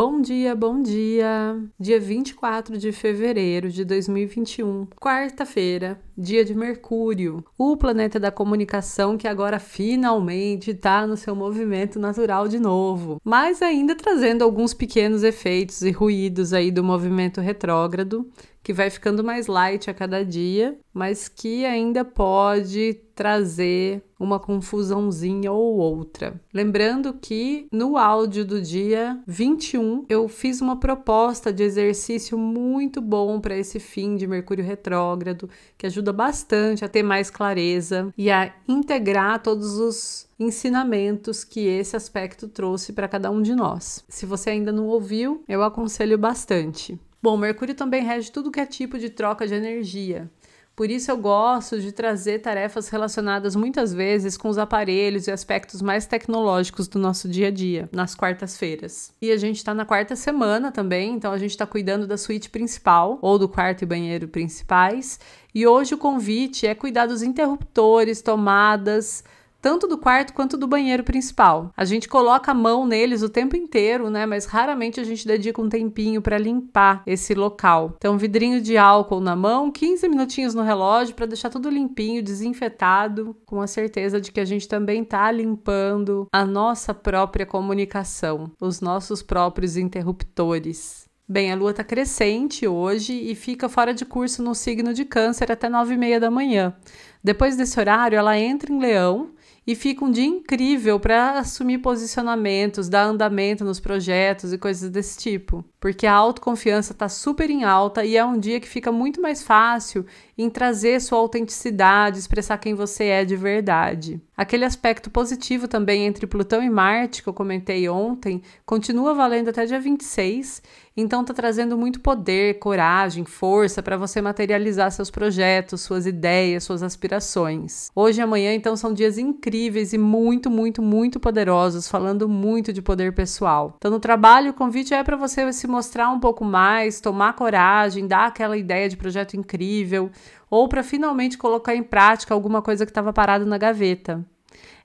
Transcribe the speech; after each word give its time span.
Bom 0.00 0.20
dia, 0.20 0.54
bom 0.54 0.80
dia! 0.80 1.60
Dia 1.76 1.98
24 1.98 2.78
de 2.78 2.92
fevereiro 2.92 3.68
de 3.68 3.84
2021, 3.84 4.86
quarta-feira, 4.94 6.00
dia 6.16 6.44
de 6.44 6.54
Mercúrio, 6.54 7.44
o 7.58 7.76
planeta 7.76 8.20
da 8.20 8.30
comunicação 8.30 9.18
que 9.18 9.26
agora 9.26 9.58
finalmente 9.58 10.70
está 10.70 11.04
no 11.04 11.16
seu 11.16 11.34
movimento 11.34 11.98
natural 11.98 12.46
de 12.46 12.60
novo, 12.60 13.20
mas 13.24 13.60
ainda 13.60 13.96
trazendo 13.96 14.44
alguns 14.44 14.72
pequenos 14.72 15.24
efeitos 15.24 15.82
e 15.82 15.90
ruídos 15.90 16.52
aí 16.52 16.70
do 16.70 16.84
movimento 16.84 17.40
retrógrado 17.40 18.24
que 18.68 18.72
vai 18.74 18.90
ficando 18.90 19.24
mais 19.24 19.46
light 19.46 19.88
a 19.88 19.94
cada 19.94 20.22
dia, 20.22 20.78
mas 20.92 21.26
que 21.26 21.64
ainda 21.64 22.04
pode 22.04 23.00
trazer 23.14 24.04
uma 24.20 24.38
confusãozinha 24.38 25.50
ou 25.50 25.78
outra. 25.78 26.38
Lembrando 26.52 27.14
que 27.14 27.66
no 27.72 27.96
áudio 27.96 28.44
do 28.44 28.60
dia 28.60 29.18
21 29.26 30.04
eu 30.06 30.28
fiz 30.28 30.60
uma 30.60 30.78
proposta 30.78 31.50
de 31.50 31.62
exercício 31.62 32.36
muito 32.36 33.00
bom 33.00 33.40
para 33.40 33.56
esse 33.56 33.80
fim 33.80 34.16
de 34.16 34.26
Mercúrio 34.26 34.62
retrógrado, 34.62 35.48
que 35.78 35.86
ajuda 35.86 36.12
bastante 36.12 36.84
a 36.84 36.88
ter 36.90 37.02
mais 37.02 37.30
clareza 37.30 38.12
e 38.18 38.30
a 38.30 38.52
integrar 38.68 39.42
todos 39.42 39.78
os 39.78 40.28
ensinamentos 40.38 41.42
que 41.42 41.60
esse 41.60 41.96
aspecto 41.96 42.46
trouxe 42.46 42.92
para 42.92 43.08
cada 43.08 43.30
um 43.30 43.40
de 43.40 43.54
nós. 43.54 44.04
Se 44.10 44.26
você 44.26 44.50
ainda 44.50 44.70
não 44.70 44.88
ouviu, 44.88 45.42
eu 45.48 45.62
aconselho 45.62 46.18
bastante. 46.18 47.00
Bom, 47.22 47.36
Mercúrio 47.36 47.74
também 47.74 48.04
rege 48.04 48.30
tudo 48.30 48.50
que 48.50 48.60
é 48.60 48.66
tipo 48.66 48.98
de 48.98 49.10
troca 49.10 49.46
de 49.46 49.54
energia. 49.54 50.30
Por 50.78 50.88
isso 50.88 51.10
eu 51.10 51.16
gosto 51.16 51.80
de 51.80 51.90
trazer 51.90 52.38
tarefas 52.38 52.88
relacionadas 52.88 53.56
muitas 53.56 53.92
vezes 53.92 54.36
com 54.36 54.48
os 54.48 54.58
aparelhos 54.58 55.26
e 55.26 55.32
aspectos 55.32 55.82
mais 55.82 56.06
tecnológicos 56.06 56.86
do 56.86 57.00
nosso 57.00 57.28
dia 57.28 57.48
a 57.48 57.50
dia, 57.50 57.88
nas 57.90 58.14
quartas-feiras. 58.14 59.12
E 59.20 59.32
a 59.32 59.36
gente 59.36 59.56
está 59.56 59.74
na 59.74 59.84
quarta 59.84 60.14
semana 60.14 60.70
também, 60.70 61.14
então 61.14 61.32
a 61.32 61.38
gente 61.38 61.50
está 61.50 61.66
cuidando 61.66 62.06
da 62.06 62.16
suíte 62.16 62.48
principal, 62.48 63.18
ou 63.20 63.40
do 63.40 63.48
quarto 63.48 63.82
e 63.82 63.86
banheiro 63.86 64.28
principais. 64.28 65.18
E 65.52 65.66
hoje 65.66 65.94
o 65.94 65.98
convite 65.98 66.64
é 66.64 66.76
cuidar 66.76 67.06
dos 67.06 67.24
interruptores, 67.24 68.22
tomadas, 68.22 69.24
tanto 69.60 69.86
do 69.86 69.98
quarto 69.98 70.32
quanto 70.32 70.56
do 70.56 70.66
banheiro 70.66 71.02
principal. 71.02 71.72
A 71.76 71.84
gente 71.84 72.08
coloca 72.08 72.52
a 72.52 72.54
mão 72.54 72.86
neles 72.86 73.22
o 73.22 73.28
tempo 73.28 73.56
inteiro, 73.56 74.10
né? 74.10 74.24
Mas 74.26 74.46
raramente 74.46 75.00
a 75.00 75.04
gente 75.04 75.26
dedica 75.26 75.60
um 75.60 75.68
tempinho 75.68 76.22
para 76.22 76.38
limpar 76.38 77.02
esse 77.06 77.34
local. 77.34 77.94
Então, 77.96 78.16
vidrinho 78.18 78.60
de 78.60 78.76
álcool 78.76 79.20
na 79.20 79.34
mão, 79.34 79.70
15 79.70 80.08
minutinhos 80.08 80.54
no 80.54 80.62
relógio 80.62 81.14
para 81.14 81.26
deixar 81.26 81.50
tudo 81.50 81.68
limpinho, 81.68 82.22
desinfetado, 82.22 83.36
com 83.44 83.60
a 83.60 83.66
certeza 83.66 84.20
de 84.20 84.30
que 84.32 84.40
a 84.40 84.44
gente 84.44 84.68
também 84.68 85.04
tá 85.04 85.30
limpando 85.30 86.26
a 86.32 86.44
nossa 86.44 86.94
própria 86.94 87.46
comunicação, 87.46 88.50
os 88.60 88.80
nossos 88.80 89.22
próprios 89.22 89.76
interruptores. 89.76 91.08
Bem, 91.30 91.52
a 91.52 91.54
lua 91.54 91.72
está 91.72 91.84
crescente 91.84 92.66
hoje 92.66 93.12
e 93.12 93.34
fica 93.34 93.68
fora 93.68 93.92
de 93.92 94.06
curso 94.06 94.42
no 94.42 94.54
signo 94.54 94.94
de 94.94 95.04
Câncer 95.04 95.52
até 95.52 95.68
nove 95.68 95.92
e 95.92 95.98
meia 95.98 96.18
da 96.18 96.30
manhã. 96.30 96.74
Depois 97.22 97.54
desse 97.54 97.78
horário, 97.78 98.16
ela 98.16 98.38
entra 98.38 98.72
em 98.72 98.78
Leão 98.78 99.32
e 99.68 99.74
fica 99.74 100.02
um 100.02 100.10
dia 100.10 100.24
incrível 100.24 100.98
para 100.98 101.32
assumir 101.32 101.76
posicionamentos, 101.76 102.88
dar 102.88 103.02
andamento 103.02 103.66
nos 103.66 103.78
projetos 103.78 104.50
e 104.50 104.56
coisas 104.56 104.88
desse 104.88 105.18
tipo. 105.18 105.62
Porque 105.78 106.06
a 106.06 106.14
autoconfiança 106.14 106.92
está 106.92 107.06
super 107.06 107.50
em 107.50 107.64
alta 107.64 108.02
e 108.02 108.16
é 108.16 108.24
um 108.24 108.38
dia 108.38 108.58
que 108.60 108.66
fica 108.66 108.90
muito 108.90 109.20
mais 109.20 109.42
fácil 109.42 110.06
em 110.38 110.48
trazer 110.48 110.98
sua 111.02 111.18
autenticidade, 111.18 112.18
expressar 112.18 112.56
quem 112.56 112.72
você 112.72 113.04
é 113.04 113.26
de 113.26 113.36
verdade. 113.36 114.18
Aquele 114.38 114.64
aspecto 114.64 115.10
positivo 115.10 115.66
também 115.66 116.06
entre 116.06 116.24
Plutão 116.24 116.62
e 116.62 116.70
Marte 116.70 117.24
que 117.24 117.28
eu 117.28 117.34
comentei 117.34 117.88
ontem 117.88 118.40
continua 118.64 119.12
valendo 119.12 119.48
até 119.48 119.66
dia 119.66 119.80
26 119.80 120.62
então 121.00 121.24
tá 121.24 121.32
trazendo 121.32 121.78
muito 121.78 122.00
poder, 122.00 122.58
coragem, 122.58 123.24
força 123.24 123.80
para 123.80 123.96
você 123.96 124.20
materializar 124.20 124.90
seus 124.90 125.10
projetos, 125.10 125.80
suas 125.80 126.06
ideias, 126.06 126.64
suas 126.64 126.82
aspirações. 126.82 127.88
Hoje 127.94 128.20
e 128.20 128.22
amanhã 128.22 128.52
então 128.52 128.76
são 128.76 128.92
dias 128.92 129.16
incríveis 129.16 129.92
e 129.92 129.98
muito, 129.98 130.50
muito, 130.50 130.82
muito 130.82 131.20
poderosos, 131.20 131.86
falando 131.86 132.28
muito 132.28 132.72
de 132.72 132.82
poder 132.82 133.14
pessoal. 133.14 133.74
Então 133.76 133.92
no 133.92 134.00
trabalho 134.00 134.50
o 134.50 134.54
convite 134.54 134.92
é 134.92 135.04
para 135.04 135.16
você 135.16 135.52
se 135.52 135.68
mostrar 135.68 136.10
um 136.10 136.18
pouco 136.18 136.44
mais, 136.44 137.00
tomar 137.00 137.34
coragem, 137.34 138.08
dar 138.08 138.26
aquela 138.26 138.56
ideia 138.56 138.88
de 138.88 138.96
projeto 138.96 139.36
incrível, 139.36 140.10
ou 140.50 140.68
para 140.68 140.82
finalmente 140.82 141.38
colocar 141.38 141.76
em 141.76 141.82
prática 141.82 142.34
alguma 142.34 142.60
coisa 142.60 142.84
que 142.84 142.90
estava 142.90 143.12
parado 143.12 143.46
na 143.46 143.56
gaveta. 143.56 144.26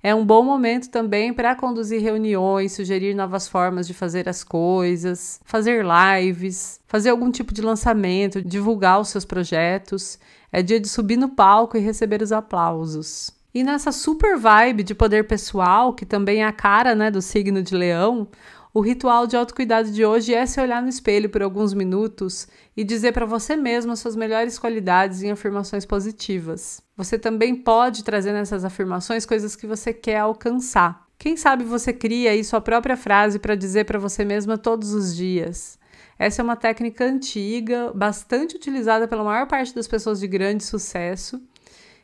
É 0.01 0.13
um 0.13 0.25
bom 0.25 0.43
momento 0.43 0.89
também 0.89 1.33
para 1.33 1.55
conduzir 1.55 2.01
reuniões, 2.01 2.73
sugerir 2.73 3.13
novas 3.13 3.47
formas 3.47 3.87
de 3.87 3.93
fazer 3.93 4.27
as 4.27 4.43
coisas, 4.43 5.39
fazer 5.45 5.85
lives, 5.85 6.79
fazer 6.87 7.09
algum 7.09 7.31
tipo 7.31 7.53
de 7.53 7.61
lançamento, 7.61 8.41
divulgar 8.41 8.99
os 8.99 9.07
seus 9.07 9.23
projetos. 9.23 10.19
É 10.51 10.61
dia 10.61 10.79
de 10.79 10.89
subir 10.89 11.17
no 11.17 11.29
palco 11.29 11.77
e 11.77 11.79
receber 11.79 12.21
os 12.21 12.31
aplausos. 12.31 13.31
E 13.53 13.63
nessa 13.63 13.91
super 13.91 14.37
vibe 14.37 14.83
de 14.83 14.93
poder 14.93 15.27
pessoal, 15.27 15.93
que 15.93 16.05
também 16.05 16.41
é 16.41 16.45
a 16.45 16.51
cara 16.51 16.95
né, 16.95 17.09
do 17.09 17.21
signo 17.21 17.61
de 17.61 17.75
leão, 17.75 18.27
o 18.73 18.81
ritual 18.81 19.27
de 19.27 19.37
autocuidado 19.37 19.91
de 19.91 20.03
hoje 20.03 20.33
é 20.33 20.43
se 20.47 20.59
olhar 20.59 20.81
no 20.81 20.89
espelho 20.89 21.29
por 21.29 21.43
alguns 21.43 21.75
minutos 21.75 22.47
e 22.75 22.83
dizer 22.83 23.11
para 23.11 23.23
você 23.23 23.55
mesmo 23.55 23.91
as 23.91 23.99
suas 23.99 24.15
melhores 24.15 24.57
qualidades 24.57 25.21
em 25.21 25.29
afirmações 25.29 25.85
positivas. 25.85 26.81
Você 26.97 27.19
também 27.19 27.53
pode 27.53 28.03
trazer 28.03 28.33
nessas 28.33 28.65
afirmações 28.65 29.27
coisas 29.27 29.55
que 29.55 29.67
você 29.67 29.93
quer 29.93 30.17
alcançar. 30.17 31.07
Quem 31.19 31.37
sabe 31.37 31.63
você 31.63 31.93
cria 31.93 32.31
aí 32.31 32.43
sua 32.43 32.59
própria 32.59 32.97
frase 32.97 33.37
para 33.37 33.53
dizer 33.53 33.85
para 33.85 33.99
você 33.99 34.25
mesma 34.25 34.57
todos 34.57 34.91
os 34.91 35.15
dias. 35.15 35.77
Essa 36.17 36.41
é 36.41 36.43
uma 36.43 36.55
técnica 36.55 37.05
antiga, 37.05 37.91
bastante 37.93 38.55
utilizada 38.55 39.07
pela 39.07 39.23
maior 39.23 39.47
parte 39.47 39.75
das 39.75 39.87
pessoas 39.87 40.19
de 40.19 40.27
grande 40.27 40.63
sucesso 40.63 41.39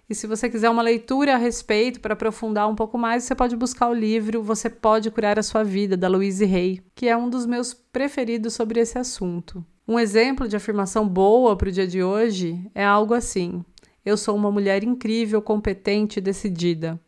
e 0.09 0.15
se 0.15 0.25
você 0.25 0.49
quiser 0.49 0.71
uma 0.71 0.81
leitura 0.81 1.35
a 1.35 1.37
respeito 1.37 1.99
para 1.99 2.13
aprofundar 2.13 2.67
um 2.67 2.73
pouco 2.73 2.97
mais, 2.97 3.23
você 3.23 3.35
pode 3.35 3.55
buscar 3.55 3.89
o 3.89 3.93
livro 3.93 4.41
Você 4.41 4.67
Pode 4.67 5.11
Curar 5.11 5.37
a 5.37 5.43
Sua 5.43 5.63
Vida, 5.63 5.95
da 5.95 6.07
Louise 6.07 6.43
Hay, 6.43 6.81
que 6.95 7.07
é 7.07 7.15
um 7.15 7.29
dos 7.29 7.45
meus 7.45 7.75
preferidos 7.75 8.55
sobre 8.55 8.79
esse 8.79 8.97
assunto. 8.97 9.63
Um 9.87 9.99
exemplo 9.99 10.47
de 10.47 10.55
afirmação 10.55 11.07
boa 11.07 11.55
para 11.55 11.69
o 11.69 11.71
dia 11.71 11.85
de 11.85 12.01
hoje 12.01 12.59
é 12.73 12.83
algo 12.83 13.13
assim: 13.13 13.63
Eu 14.03 14.17
sou 14.17 14.35
uma 14.35 14.51
mulher 14.51 14.83
incrível, 14.83 15.43
competente 15.43 16.17
e 16.17 16.21
decidida. 16.21 16.99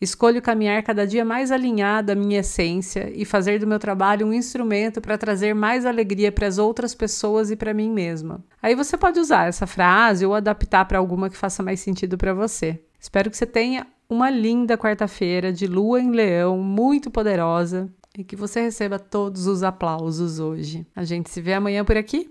Escolho 0.00 0.40
caminhar 0.40 0.82
cada 0.82 1.06
dia 1.06 1.24
mais 1.26 1.52
alinhado 1.52 2.12
à 2.12 2.14
minha 2.14 2.40
essência 2.40 3.12
e 3.14 3.26
fazer 3.26 3.58
do 3.58 3.66
meu 3.66 3.78
trabalho 3.78 4.26
um 4.26 4.32
instrumento 4.32 4.98
para 4.98 5.18
trazer 5.18 5.54
mais 5.54 5.84
alegria 5.84 6.32
para 6.32 6.46
as 6.46 6.56
outras 6.56 6.94
pessoas 6.94 7.50
e 7.50 7.56
para 7.56 7.74
mim 7.74 7.90
mesma. 7.90 8.42
Aí 8.62 8.74
você 8.74 8.96
pode 8.96 9.20
usar 9.20 9.48
essa 9.48 9.66
frase 9.66 10.24
ou 10.24 10.34
adaptar 10.34 10.86
para 10.86 10.98
alguma 10.98 11.28
que 11.28 11.36
faça 11.36 11.62
mais 11.62 11.80
sentido 11.80 12.16
para 12.16 12.32
você. 12.32 12.80
Espero 12.98 13.30
que 13.30 13.36
você 13.36 13.46
tenha 13.46 13.86
uma 14.08 14.30
linda 14.30 14.78
quarta-feira 14.78 15.52
de 15.52 15.66
lua 15.66 16.00
em 16.00 16.10
leão, 16.10 16.58
muito 16.58 17.10
poderosa, 17.10 17.88
e 18.16 18.24
que 18.24 18.34
você 18.34 18.60
receba 18.62 18.98
todos 18.98 19.46
os 19.46 19.62
aplausos 19.62 20.40
hoje. 20.40 20.86
A 20.96 21.04
gente 21.04 21.30
se 21.30 21.40
vê 21.40 21.52
amanhã 21.52 21.84
por 21.84 21.96
aqui. 21.96 22.30